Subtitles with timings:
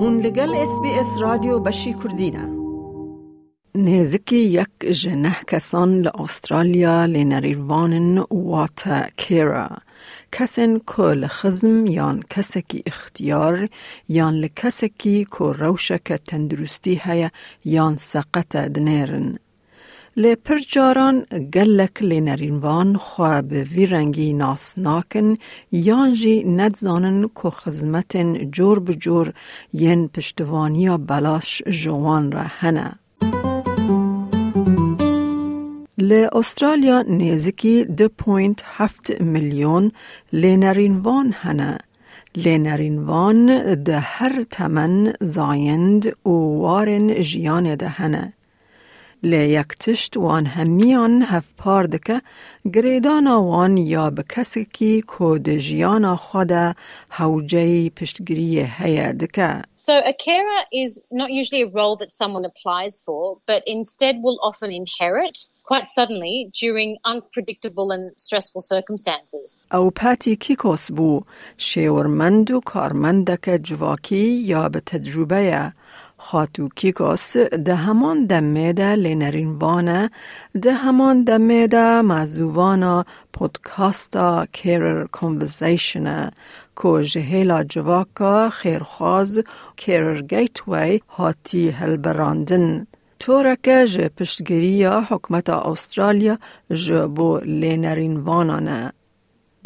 [0.00, 2.58] هون لگل اس بی اس رادیو بشی کردینه
[3.74, 9.68] نزکی یک جنه کسان لأسترالیا لنریوانن واتا کیرا.
[10.32, 13.68] کسن که لخزم یان کسکی اختیار
[14.08, 17.30] یان لکسکی که روشک تندرستی هیا
[17.64, 19.38] یان سقط دنیرن
[20.22, 21.16] لی پر جاران
[21.54, 25.36] گلک لی نرینوان خواه به وی رنگی ناس ناکن
[25.72, 29.32] یان جی ندزانن که خزمتن جور بجور
[29.72, 32.98] ین پشتوانی بلاش جوان را هنه.
[35.98, 37.04] لی استرالیا
[38.18, 39.92] پوینت هفت میلیون
[40.32, 41.78] لی نرینوان هنه.
[42.34, 47.88] لی نرینوان ده هر تمن زایند و وارن جیان ده
[49.24, 49.30] هنه.
[49.30, 52.22] لی یک تشت وان همیان هف پاردکه
[52.74, 56.52] گریدان وان یا به کسی کی کود جیان خود
[57.10, 59.62] هوجه پشتگیری هیا دکه.
[59.76, 64.38] So a carer is not usually a role that someone applies for, but instead will
[64.42, 65.38] often inherit
[65.70, 69.60] quite suddenly during unpredictable and stressful circumstances.
[69.72, 71.22] او پاتی کیکوس بو
[71.56, 75.72] شیورمند و کارمندک جواکی یا به تجربه
[76.20, 80.10] خاتو کیکوس ده همان دمه ده لینرین وانه
[80.62, 86.32] ده همان دمه ده مزووانا پودکاستا کیرر کنورسیشنه
[86.82, 89.42] که جهیلا جواکا خیرخواز
[89.76, 92.86] کیرر گیتوی هاتی هلبراندن
[93.20, 96.38] تورکه جه پشتگیری حکمت استرالیا
[96.70, 98.92] جه بو لینرین وانانه.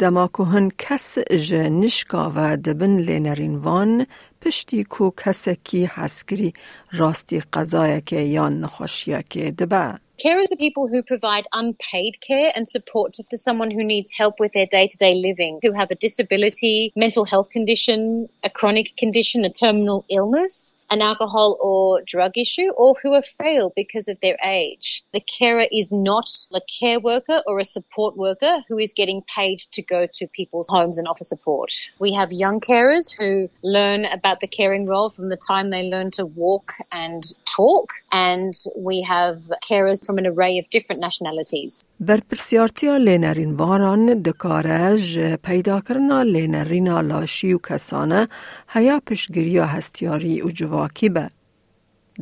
[0.03, 4.07] دما که هن کس جه نشکا و دبن لینرین وان
[4.41, 6.53] پشتی کو کس کی حسکری
[6.91, 9.99] راستی قضایه که یا نخوشیه که دبه.
[10.23, 14.51] Carers are people who provide unpaid care and support to someone who needs help with
[14.53, 17.99] their day to day living, who have a disability, mental health condition,
[18.43, 23.72] a chronic condition, a terminal illness, an alcohol or drug issue, or who are frail
[23.76, 25.04] because of their age.
[25.12, 29.58] The carer is not a care worker or a support worker who is getting paid
[29.72, 31.72] to go to people's homes and offer support.
[31.98, 36.10] We have young carers who learn about the caring role from the time they learn
[36.12, 39.38] to walk and talk, and we have
[39.68, 41.84] carers from an array of different nationalities.
[42.00, 48.28] برپرسیارتیا لینرین واران دکارج پیدا کرنا لینرینا لاشی و کسانه
[48.68, 50.50] هیا پشگیریا هستیاری و
[50.87, 51.29] به.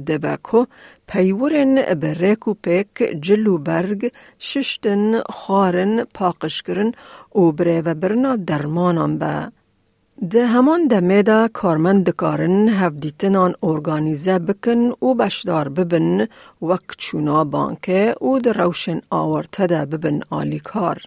[0.07, 0.65] دبکو
[1.07, 6.91] پیورن بریک و پیک جلو برگ ششتن خارن پاقشکرن
[7.35, 9.51] و بره و برنا درمانان به.
[10.29, 16.27] ده همان دمه دا کارمند دکارن هفدیتنان ارگانیزه بکن و بشدار ببن
[16.97, 19.01] چونا بانکه و در روشن
[19.67, 21.01] ده ببن آلی کار.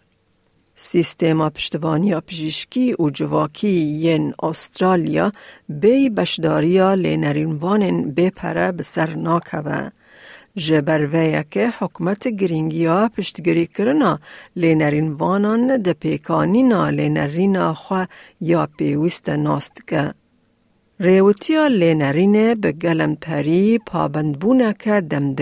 [0.76, 3.68] سیستما پشتوانی پزشکی و جواکی
[4.04, 5.32] ین استرالیا
[5.68, 9.90] بی بشداریا لینرینوانن بپره بسر ناکوه.
[10.56, 14.18] جبرویه که حکمت گرینگیا پشتگیری کرنا
[14.56, 18.06] لینرین وانان ده پیکانینا لینرینا خوا
[18.40, 20.14] یا پیوست ناست که.
[21.00, 25.34] ریوتیا لینرینه به گلم پری پابندبونه که دم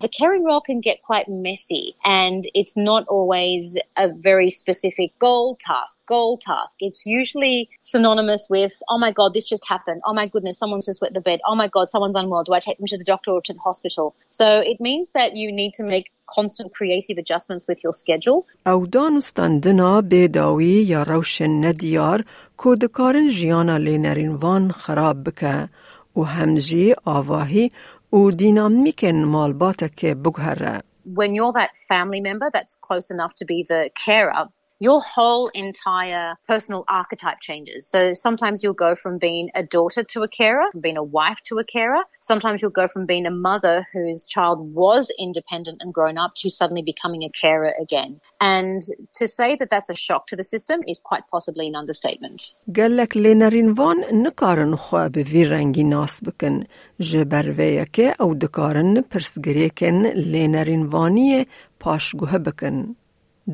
[0.00, 5.58] The caring role can get quite messy and it's not always a very specific goal
[5.60, 6.76] task, goal task.
[6.80, 10.00] It's usually synonymous with, oh my God, this just happened.
[10.06, 11.40] Oh my goodness, someone's just wet the bed.
[11.46, 12.44] Oh my God, someone's unwell.
[12.44, 14.14] Do I take them to the doctor or to the hospital?
[14.28, 18.45] So it means that you need to make constant creative adjustments with your schedule.
[18.65, 22.23] او دانستاندنا بیداوی یا روشن ندیار
[22.63, 25.69] که دکارن جیانا لینرینوان خراب بکه
[26.17, 27.71] و همجی آواهی
[28.13, 30.81] و دینامیکن مالباته که بگهره.
[31.05, 34.47] When you're that family member that's close enough to be the carer,
[34.87, 37.87] your whole entire personal archetype changes.
[37.93, 41.39] So sometimes you'll go from being a daughter to a carer, from being a wife
[41.49, 42.01] to a carer.
[42.19, 46.49] Sometimes you'll go from being a mother whose child was independent and grown up to
[46.49, 48.19] suddenly becoming a carer again.
[48.41, 48.81] And
[49.19, 52.55] to say that that's a shock to the system is quite possibly an understatement.
[52.75, 56.63] گلک لینرینوان نکارن خواه به وی رنگی ناس بکن
[56.99, 61.47] جبرویه که او دکارن پرسگری کن لینرینوانی
[61.79, 62.95] پاشگوه بکن.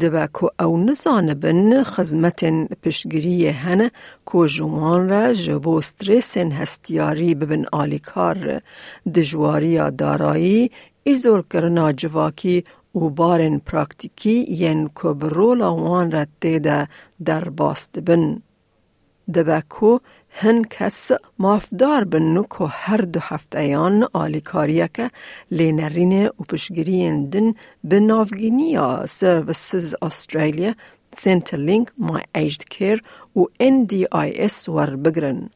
[0.00, 3.90] دبا کو او نزانبن خزمتن پشگیری هنه
[4.24, 8.60] کو جوان را جبو سترسن هستیاری ببن آلیکار
[9.14, 10.70] دجواری دارایی
[11.02, 12.64] ایزول کرنا جواکی
[12.94, 16.88] و بارن پراکتیکی ین کو برولا وان را تیده
[17.24, 18.42] در باست بن.
[19.34, 19.98] دبا کو
[20.36, 25.10] هن کس مافدار بنو که هر دو هفته ایان آلیکاریه که
[25.50, 27.54] لینرین و پشگرین دن
[27.84, 28.78] به نافگینی
[29.08, 30.74] سرویسز استرالیا
[31.12, 33.02] سنترلینک مای ایجد کیر
[33.36, 35.50] و NDIS ور بگرن.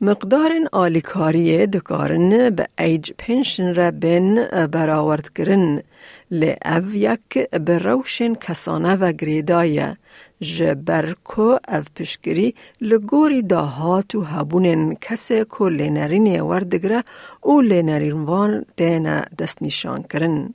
[0.00, 5.82] مقدار آلیکاری دکارن به ایج پنشن را بین براورد کرن
[6.30, 9.96] لی او یک بروشن کسانه و گریدایه
[10.40, 17.04] جبر کو او پشگری لگوری داهات و هبونن کسی کو لینرین وردگره
[17.40, 20.54] او لینرین وان دینا دست نشان کرن.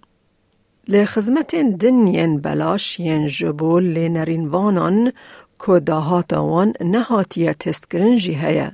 [0.88, 5.12] لی خزمت دنین بلاش ین جبو لینرین وانان
[5.57, 8.71] کو داهات وان نهاتیه تست کرن جی هیه.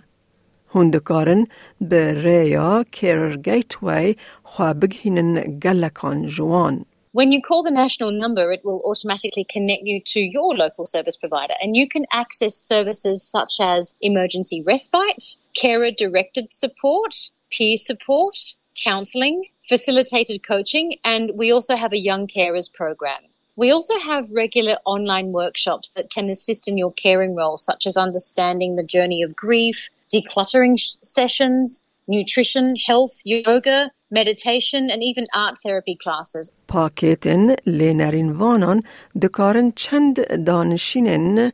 [0.75, 1.47] هندکارن
[1.81, 6.85] به ریا کیرر گیتوی خواه بگهینن گلکان جوان.
[7.11, 11.15] When you call the national number, it will automatically connect you to your local service
[11.15, 17.15] provider, and you can access services such as emergency respite, carer directed support,
[17.50, 18.35] peer support,
[18.75, 23.23] counselling, facilitated coaching, and we also have a young carers program.
[23.56, 27.97] We also have regular online workshops that can assist in your caring role, such as
[27.97, 35.95] understanding the journey of grief, decluttering sessions, nutrition, health, yoga, meditation and even art therapy
[35.95, 36.51] classes.
[36.67, 38.83] پاکتن لینرین وانان
[39.21, 41.51] دکارن چند دانشینن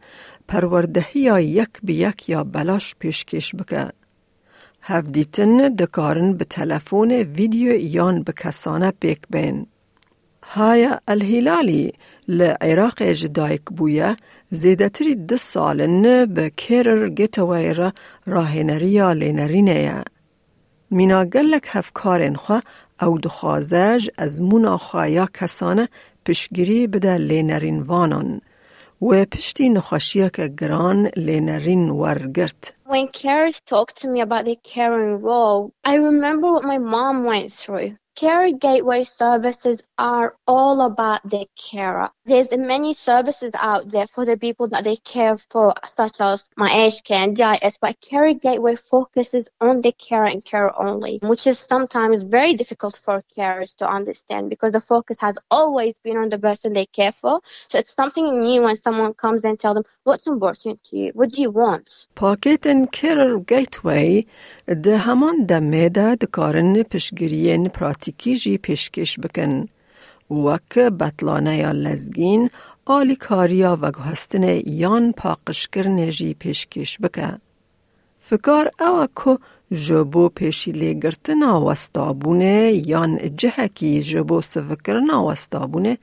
[0.47, 3.89] پروردهی یک به یک یا بلاش پیشکش بکه.
[4.81, 9.67] هفدیتن دکارن به تلفون ویدیو یان به کسانه پیک بین.
[10.43, 11.93] های الهلالی
[12.27, 14.15] لعراق جدایک بویا
[14.51, 17.93] زیدتری ده سالن به کرر گتوی را
[18.25, 20.03] راهنریا لینرینه
[20.89, 22.61] مینا گلک هفکارن خوا
[23.01, 25.89] او دخوازج از مونا خوایا کسانه
[26.25, 28.41] پشگیری بده لینرین وانان
[29.01, 32.73] و پشتی نخوشیه که گران لینرین ورگرت.
[32.87, 37.51] When carers talk to me about their caring role, I remember what my mom went
[37.51, 37.89] through.
[38.20, 42.10] Carer Gateway services are all about the carer.
[42.26, 46.70] There's many services out there for the people that they care for, such as my
[46.70, 51.46] age care and DIS, but Carer Gateway focuses on the carer and carer only, which
[51.46, 56.28] is sometimes very difficult for carers to understand because the focus has always been on
[56.28, 57.40] the person they care for.
[57.70, 61.12] So it's something new when someone comes and tell them, what's important to you?
[61.14, 62.06] What do you want?
[62.16, 64.26] Pocket and Carer Gateway
[64.68, 67.68] ده همان دمه ده دکارن پشگیرین
[68.05, 69.67] پراتیکی جی پیشکش بکن.
[70.29, 72.49] وک بطلانه یا لزگین
[72.85, 77.37] آلی کاریا و گهستن یان پاقش کرنه جی پیشکش بکن.
[78.17, 79.37] فکار او که
[79.71, 85.97] جبو پیشی لگرتنا وستابونه یان جهکی جبو سفکرنا وستابونه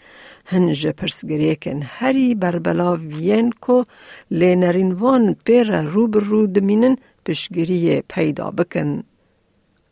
[0.47, 3.85] هنج پرسگریه کن هری بربلا وین که
[4.31, 9.03] لینرین وان پیر روبر رو دمینن پشگیری پیدا بکن.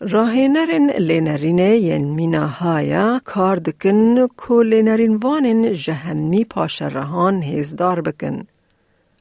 [0.03, 8.47] راهنرین لینرینه ین مینا کار دکن کو لینرین وانن جهنمی پاش رهان هزدار بکن.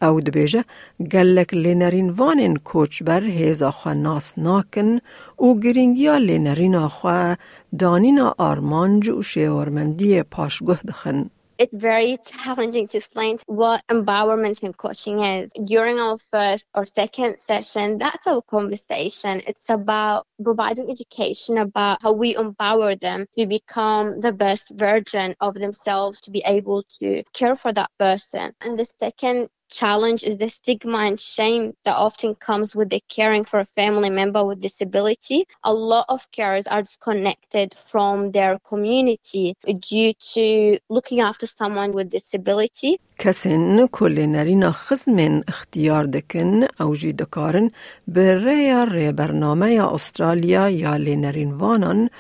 [0.01, 0.63] او دبیجه
[1.11, 4.99] گلک لینرین وانن کوچ بر هیزا خوا ناس ناکن
[5.35, 7.35] او گرینگیا لینرین آخوا
[7.79, 11.29] دانین آرمانج و شیورمندی پاشگه دخن.
[11.59, 15.51] It's very challenging to explain what empowerment and coaching is.
[15.65, 19.41] During our first or second session, that's our conversation.
[19.45, 25.53] It's about providing education about how we empower them to become the best version of
[25.55, 28.53] themselves, to be able to care for that person.
[28.61, 33.44] And the second challenge is the stigma and shame that often comes with the caring
[33.44, 35.46] for a family member with disability.
[35.64, 39.46] A lot of carers are disconnected from their community
[39.90, 42.98] due to looking after someone with disability.
[43.18, 47.70] کسین کل نرینا خزمن اختیار دکن او جی دکارن
[48.08, 52.10] به ریا ری برنامه استرالیا یا لینرین وانان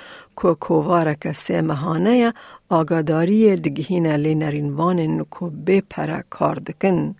[0.42, 2.32] که کووار کسی مهانه
[2.68, 7.14] آگاداری دگهین لینرین وانن که به پره کار دکن.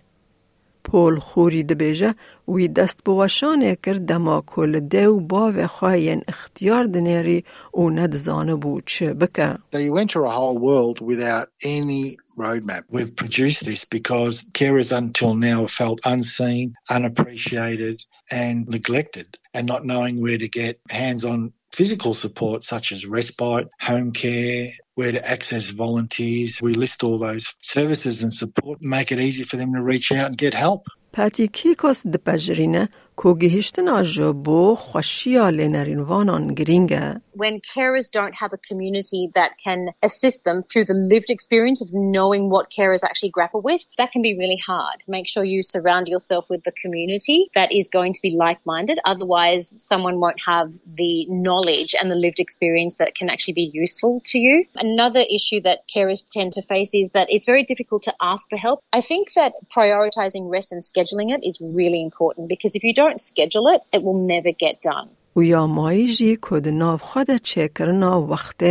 [0.85, 2.15] پول خوری دبیجه
[2.47, 9.13] وی دست بوشانه کرد دما کل دیو باو خواهین اختیار دنیری و ندزانه بود چه
[9.13, 9.57] بکه.
[9.73, 12.83] So you enter a whole world without any roadmap.
[12.89, 17.97] We've produced this because carers until now felt unseen, unappreciated
[18.31, 21.39] and neglected and not knowing where to get hands-on
[21.71, 26.61] physical support such as respite, home care, where to access volunteers.
[26.61, 30.27] We list all those services and support, make it easy for them to reach out
[30.29, 30.83] and get help.
[31.13, 37.21] پاتی کیکوس دپجرینه کو گهشتن آجو بو خوشیا لنرین وانان گرینگه.
[37.40, 41.88] when carers don't have a community that can assist them through the lived experience of
[41.90, 45.02] knowing what carers actually grapple with, that can be really hard.
[45.08, 48.98] Make sure you surround yourself with the community that is going to be like minded.
[49.06, 54.20] Otherwise, someone won't have the knowledge and the lived experience that can actually be useful
[54.26, 54.66] to you.
[54.74, 58.58] Another issue that carers tend to face is that it's very difficult to ask for
[58.58, 58.82] help.
[58.92, 63.18] I think that prioritizing rest and scheduling it is really important because if you don't
[63.18, 65.08] schedule it, it will never get done.
[65.39, 68.63] و یا مایجی کد ناف خود چکرنا وقت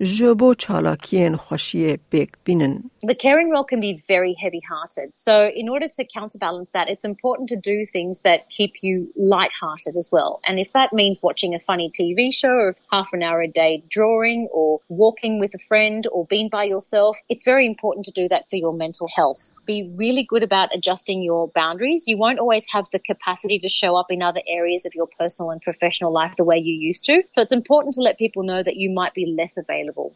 [0.00, 2.90] جبو چالاکین خوشی بیک بینن.
[3.04, 5.08] The caring role can be very heavy hearted.
[5.16, 9.94] So, in order to counterbalance that, it's important to do things that keep you light-hearted
[9.96, 10.40] as well.
[10.46, 13.82] And if that means watching a funny TV show or half an hour a day
[13.96, 18.28] drawing or walking with a friend or being by yourself, it's very important to do
[18.28, 19.42] that for your mental health.
[19.66, 22.06] Be really good about adjusting your boundaries.
[22.06, 25.50] You won't always have the capacity to show up in other areas of your personal
[25.50, 27.22] and professional life the way you used to.
[27.30, 30.14] So, it's important to let people know that you might be less available.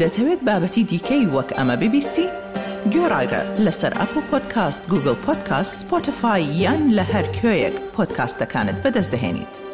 [0.00, 2.26] دەتەوێت بابەتی دیکەی وەک ئەمە ببیستی؟
[2.94, 9.65] گۆڕایرە لەسەر ئەپ و پۆدکاست گوگل پۆدکاست سپۆتفاای یان لە هەر کوێیەک پۆدکاستەکانت بەدەستدەێنیت.